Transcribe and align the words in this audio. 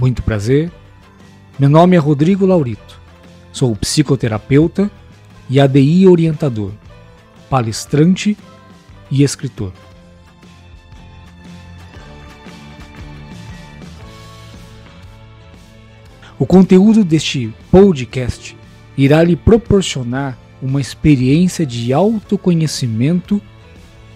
Muito 0.00 0.22
prazer. 0.22 0.72
Meu 1.58 1.68
nome 1.68 1.94
é 1.94 1.98
Rodrigo 1.98 2.46
Laurito. 2.46 2.98
Sou 3.52 3.76
psicoterapeuta 3.76 4.90
e 5.46 5.60
ADI 5.60 6.08
orientador, 6.08 6.72
palestrante 7.50 8.34
e 9.10 9.22
escritor. 9.22 9.74
O 16.38 16.46
conteúdo 16.46 17.04
deste 17.04 17.52
podcast 17.70 18.56
irá 18.96 19.22
lhe 19.22 19.36
proporcionar 19.36 20.38
uma 20.62 20.80
experiência 20.80 21.66
de 21.66 21.92
autoconhecimento 21.92 23.38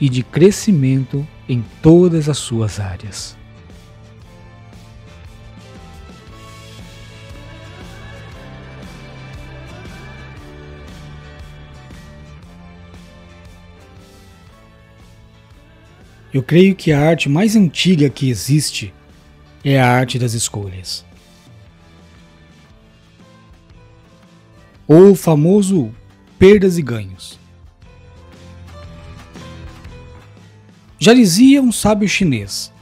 e 0.01 0.09
de 0.09 0.23
crescimento 0.23 1.29
em 1.47 1.63
todas 1.83 2.27
as 2.31 2.39
suas 2.39 2.81
áreas. 2.81 3.44
Eu 16.35 16.43
creio 16.43 16.75
que 16.75 16.91
a 16.91 17.01
arte 17.01 17.29
mais 17.29 17.55
antiga 17.55 18.11
que 18.11 18.29
existe 18.29 18.93
é 19.65 19.81
a 19.81 19.89
arte 19.89 20.19
das 20.19 20.33
escolhas. 20.33 21.05
Ou 24.89 25.13
o 25.13 25.15
famoso 25.15 25.95
perdas 26.37 26.77
e 26.77 26.83
ganhos. 26.83 27.39
Já 30.99 31.15
dizia 31.15 31.63
um 31.63 31.71
sábio 31.71 32.09
chinês: 32.09 32.73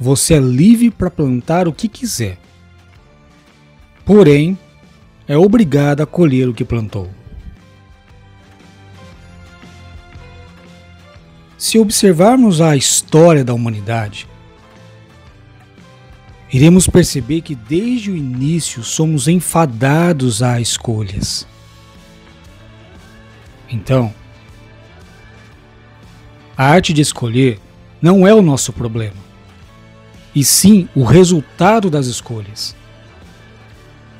Você 0.00 0.34
é 0.34 0.40
livre 0.40 0.90
para 0.90 1.08
plantar 1.08 1.68
o 1.68 1.72
que 1.72 1.86
quiser, 1.86 2.38
porém 4.04 4.58
é 5.28 5.36
obrigado 5.38 6.00
a 6.00 6.06
colher 6.06 6.48
o 6.48 6.54
que 6.54 6.64
plantou. 6.64 7.08
Se 11.58 11.78
observarmos 11.78 12.60
a 12.60 12.76
história 12.76 13.42
da 13.42 13.54
humanidade, 13.54 14.28
iremos 16.52 16.86
perceber 16.86 17.40
que 17.40 17.54
desde 17.54 18.10
o 18.10 18.16
início 18.16 18.82
somos 18.82 19.26
enfadados 19.26 20.42
a 20.42 20.60
escolhas. 20.60 21.46
Então, 23.70 24.12
a 26.56 26.66
arte 26.66 26.92
de 26.92 27.00
escolher 27.00 27.58
não 28.02 28.26
é 28.26 28.34
o 28.34 28.42
nosso 28.42 28.70
problema, 28.70 29.16
e 30.34 30.44
sim 30.44 30.88
o 30.94 31.04
resultado 31.04 31.88
das 31.88 32.06
escolhas. 32.06 32.76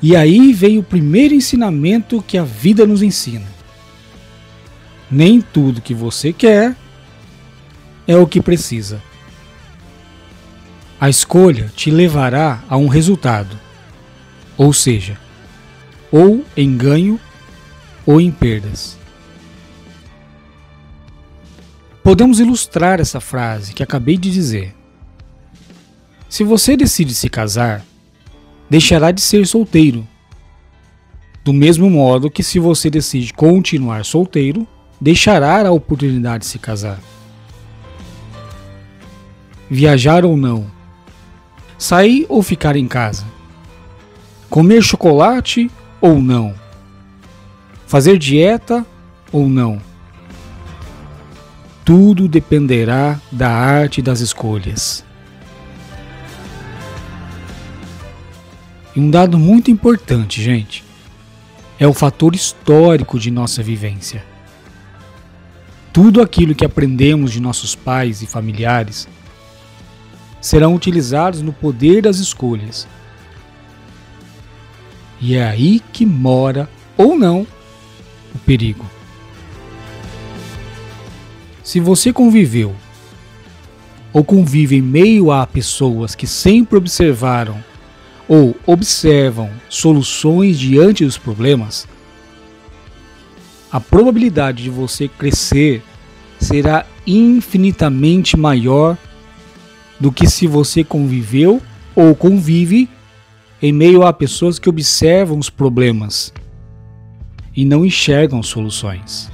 E 0.01 0.15
aí 0.15 0.53
vem 0.53 0.79
o 0.79 0.83
primeiro 0.83 1.35
ensinamento 1.35 2.21
que 2.21 2.37
a 2.37 2.43
vida 2.43 2.85
nos 2.85 3.03
ensina. 3.03 3.45
Nem 5.09 5.39
tudo 5.39 5.81
que 5.81 5.93
você 5.93 6.33
quer 6.33 6.75
é 8.07 8.15
o 8.15 8.25
que 8.25 8.41
precisa. 8.41 9.01
A 10.99 11.09
escolha 11.09 11.71
te 11.75 11.91
levará 11.91 12.63
a 12.69 12.77
um 12.77 12.87
resultado, 12.87 13.59
ou 14.57 14.73
seja, 14.73 15.19
ou 16.11 16.43
em 16.55 16.75
ganho 16.75 17.19
ou 18.05 18.19
em 18.21 18.31
perdas. 18.31 18.97
Podemos 22.01 22.39
ilustrar 22.39 23.01
essa 23.01 23.19
frase 23.19 23.73
que 23.73 23.83
acabei 23.83 24.17
de 24.17 24.31
dizer. 24.31 24.73
Se 26.29 26.43
você 26.43 26.77
decide 26.77 27.13
se 27.13 27.29
casar, 27.29 27.85
deixará 28.69 29.11
de 29.11 29.21
ser 29.21 29.45
solteiro. 29.45 30.07
Do 31.43 31.53
mesmo 31.53 31.89
modo 31.89 32.31
que 32.31 32.43
se 32.43 32.59
você 32.59 32.89
decide 32.89 33.33
continuar 33.33 34.03
solteiro, 34.03 34.65
deixará 34.99 35.67
a 35.67 35.71
oportunidade 35.71 36.45
de 36.45 36.49
se 36.49 36.59
casar 36.59 36.99
viajar 39.69 40.25
ou 40.25 40.37
não, 40.37 40.65
sair 41.77 42.25
ou 42.29 42.41
ficar 42.41 42.75
em 42.75 42.87
casa, 42.87 43.25
comer 44.49 44.81
chocolate 44.81 45.69
ou 45.99 46.21
não, 46.21 46.53
fazer 47.85 48.17
dieta 48.17 48.85
ou 49.31 49.47
não. 49.47 49.81
Tudo 51.83 52.27
dependerá 52.27 53.19
da 53.31 53.49
arte 53.49 54.01
das 54.01 54.19
escolhas. 54.19 55.05
E 58.93 58.99
um 58.99 59.09
dado 59.09 59.37
muito 59.37 59.71
importante, 59.71 60.41
gente, 60.41 60.83
é 61.79 61.87
o 61.87 61.93
fator 61.93 62.35
histórico 62.35 63.19
de 63.19 63.29
nossa 63.29 63.61
vivência. 63.61 64.25
Tudo 65.93 66.21
aquilo 66.21 66.55
que 66.55 66.65
aprendemos 66.65 67.31
de 67.31 67.39
nossos 67.39 67.75
pais 67.75 68.21
e 68.21 68.27
familiares 68.27 69.07
serão 70.41 70.75
utilizados 70.75 71.41
no 71.41 71.51
poder 71.51 72.01
das 72.01 72.17
escolhas. 72.17 72.87
E 75.19 75.35
é 75.35 75.43
aí 75.47 75.81
que 75.91 76.05
mora, 76.05 76.69
ou 76.97 77.17
não, 77.17 77.45
o 78.35 78.39
perigo. 78.39 78.85
Se 81.63 81.79
você 81.79 82.13
conviveu 82.13 82.73
ou 84.13 84.23
convive 84.23 84.77
em 84.77 84.81
meio 84.81 85.31
a 85.31 85.45
pessoas 85.45 86.15
que 86.15 86.25
sempre 86.25 86.77
observaram 86.77 87.61
ou 88.27 88.55
observam 88.65 89.49
soluções 89.69 90.57
diante 90.57 91.03
dos 91.03 91.17
problemas, 91.17 91.87
a 93.71 93.79
probabilidade 93.79 94.63
de 94.63 94.69
você 94.69 95.07
crescer 95.07 95.83
será 96.39 96.85
infinitamente 97.05 98.37
maior 98.37 98.97
do 99.99 100.11
que 100.11 100.27
se 100.27 100.47
você 100.47 100.83
conviveu 100.83 101.61
ou 101.95 102.15
convive 102.15 102.89
em 103.61 103.71
meio 103.71 104.03
a 104.03 104.13
pessoas 104.13 104.59
que 104.59 104.69
observam 104.69 105.39
os 105.39 105.49
problemas 105.49 106.31
e 107.55 107.65
não 107.65 107.83
enxergam 107.83 108.43
soluções. 108.43 109.31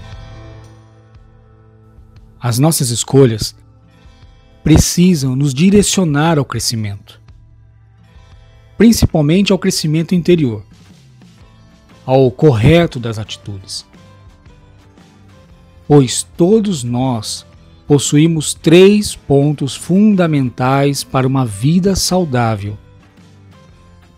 As 2.40 2.58
nossas 2.58 2.90
escolhas 2.90 3.56
precisam 4.64 5.36
nos 5.36 5.54
direcionar 5.54 6.38
ao 6.38 6.46
crescimento, 6.46 7.20
principalmente 8.78 9.52
ao 9.52 9.60
crescimento 9.60 10.16
interior, 10.16 10.64
ao 12.06 12.32
correto 12.32 13.00
das 13.00 13.20
atitudes. 13.20 13.86
Pois 15.86 16.24
todos 16.24 16.84
nós 16.84 17.46
possuímos 17.88 18.54
três 18.54 19.16
pontos 19.16 19.76
fundamentais 19.76 21.04
para 21.04 21.28
uma 21.28 21.46
vida 21.46 21.96
saudável 21.96 22.78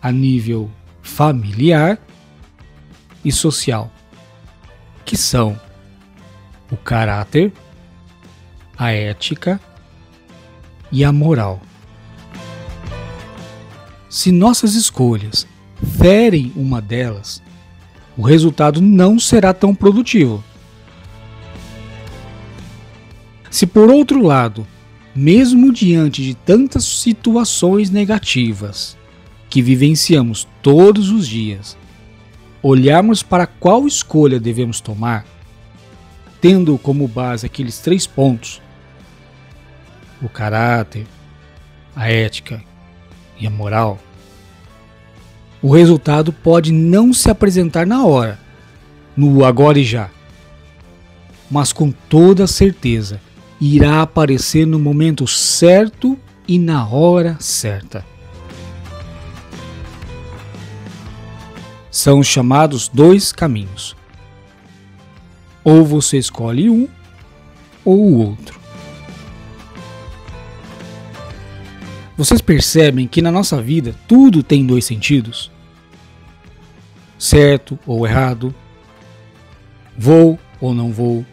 a 0.00 0.12
nível 0.12 0.70
familiar 1.02 1.98
e 3.24 3.32
social, 3.32 3.90
que 5.04 5.16
são 5.16 5.58
o 6.70 6.76
caráter, 6.76 7.52
a 8.78 8.92
ética 8.92 9.60
e 10.92 11.04
a 11.04 11.10
moral. 11.10 11.60
Se 14.08 14.30
nossas 14.30 14.74
escolhas 14.74 15.46
ferem 15.98 16.52
uma 16.54 16.80
delas, 16.80 17.42
o 18.16 18.22
resultado 18.22 18.80
não 18.80 19.18
será 19.18 19.52
tão 19.52 19.74
produtivo. 19.74 20.42
Se 23.56 23.66
por 23.66 23.88
outro 23.88 24.22
lado, 24.22 24.66
mesmo 25.14 25.72
diante 25.72 26.22
de 26.22 26.34
tantas 26.34 26.84
situações 26.84 27.88
negativas 27.88 28.98
que 29.48 29.62
vivenciamos 29.62 30.46
todos 30.60 31.08
os 31.08 31.26
dias, 31.26 31.74
olharmos 32.62 33.22
para 33.22 33.46
qual 33.46 33.86
escolha 33.86 34.38
devemos 34.38 34.78
tomar, 34.78 35.24
tendo 36.38 36.76
como 36.76 37.08
base 37.08 37.46
aqueles 37.46 37.78
três 37.78 38.06
pontos: 38.06 38.60
o 40.20 40.28
caráter, 40.28 41.06
a 41.96 42.10
ética 42.10 42.62
e 43.40 43.46
a 43.46 43.50
moral, 43.50 43.98
o 45.62 45.72
resultado 45.72 46.30
pode 46.30 46.72
não 46.72 47.10
se 47.10 47.30
apresentar 47.30 47.86
na 47.86 48.04
hora, 48.04 48.38
no 49.16 49.46
agora 49.46 49.78
e 49.78 49.82
já, 49.82 50.10
mas 51.50 51.72
com 51.72 51.90
toda 51.90 52.46
certeza 52.46 53.24
irá 53.60 54.02
aparecer 54.02 54.66
no 54.66 54.78
momento 54.78 55.26
certo 55.26 56.18
e 56.46 56.58
na 56.58 56.86
hora 56.86 57.36
certa. 57.40 58.04
São 61.90 62.22
chamados 62.22 62.88
dois 62.88 63.32
caminhos. 63.32 63.96
Ou 65.64 65.84
você 65.84 66.18
escolhe 66.18 66.68
um 66.68 66.86
ou 67.84 67.98
o 67.98 68.18
outro. 68.18 68.60
Vocês 72.16 72.40
percebem 72.40 73.06
que 73.06 73.20
na 73.20 73.30
nossa 73.30 73.60
vida 73.60 73.94
tudo 74.06 74.42
tem 74.42 74.64
dois 74.64 74.84
sentidos? 74.84 75.50
Certo 77.18 77.78
ou 77.86 78.06
errado? 78.06 78.54
Vou 79.96 80.38
ou 80.60 80.74
não 80.74 80.92
vou? 80.92 81.24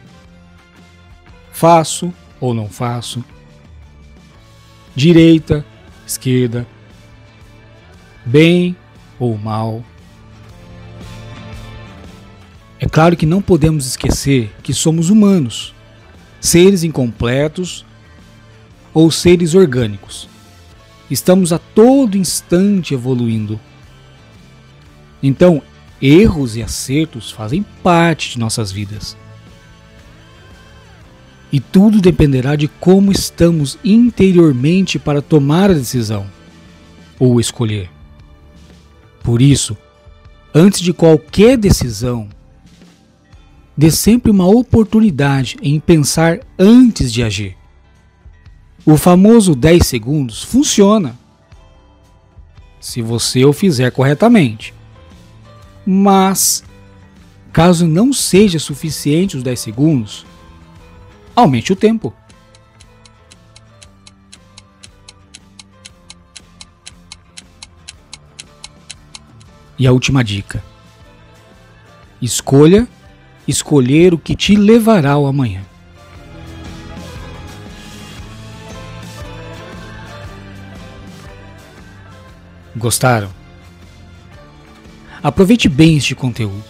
Faço 1.53 2.11
ou 2.41 2.51
não 2.51 2.67
faço? 2.67 3.23
Direita, 4.95 5.63
esquerda, 6.05 6.67
bem 8.25 8.75
ou 9.19 9.37
mal? 9.37 9.83
É 12.79 12.89
claro 12.89 13.15
que 13.15 13.25
não 13.25 13.41
podemos 13.41 13.85
esquecer 13.85 14.51
que 14.63 14.73
somos 14.73 15.11
humanos, 15.11 15.73
seres 16.41 16.83
incompletos 16.83 17.85
ou 18.91 19.09
seres 19.11 19.53
orgânicos. 19.53 20.27
Estamos 21.09 21.53
a 21.53 21.59
todo 21.59 22.17
instante 22.17 22.95
evoluindo. 22.95 23.59
Então, 25.21 25.61
erros 26.01 26.57
e 26.57 26.63
acertos 26.63 27.29
fazem 27.29 27.63
parte 27.83 28.31
de 28.31 28.39
nossas 28.39 28.71
vidas. 28.71 29.15
E 31.53 31.61
tudo 31.61 32.01
dependerá 32.01 32.57
de 32.57 32.67
como 32.67 33.13
estamos 33.13 33.77
interiormente 33.81 34.99
para 34.99 35.21
tomar 35.21 35.71
a 35.71 35.73
decisão 35.73 36.25
ou 37.17 37.39
escolher. 37.39 37.89
Por 39.23 39.41
isso, 39.41 39.77
antes 40.53 40.81
de 40.81 40.91
qualquer 40.91 41.57
decisão, 41.57 42.27
Dê 43.75 43.89
sempre 43.89 44.29
uma 44.29 44.45
oportunidade 44.45 45.57
em 45.61 45.79
pensar 45.79 46.39
antes 46.59 47.11
de 47.11 47.23
agir. 47.23 47.57
O 48.85 48.97
famoso 48.97 49.55
10 49.55 49.85
segundos 49.85 50.43
funciona 50.43 51.17
se 52.79 53.01
você 53.01 53.43
o 53.45 53.53
fizer 53.53 53.91
corretamente. 53.91 54.73
Mas, 55.85 56.63
caso 57.51 57.87
não 57.87 58.13
seja 58.13 58.59
suficiente 58.59 59.37
os 59.37 59.43
10 59.43 59.59
segundos, 59.59 60.25
aumente 61.35 61.73
o 61.73 61.75
tempo. 61.75 62.13
E 69.77 69.87
a 69.87 69.91
última 69.91 70.23
dica: 70.23 70.63
escolha 72.21 72.87
escolher 73.47 74.13
o 74.13 74.17
que 74.17 74.35
te 74.35 74.55
levará 74.55 75.11
ao 75.11 75.25
amanhã. 75.25 75.63
Gostaram? 82.75 83.29
Aproveite 85.21 85.69
bem 85.69 85.97
este 85.97 86.15
conteúdo. 86.15 86.63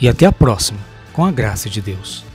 E 0.00 0.08
até 0.08 0.24
a 0.24 0.32
próxima, 0.32 0.78
com 1.20 1.26
a 1.26 1.30
graça 1.30 1.68
de 1.68 1.82
Deus. 1.82 2.29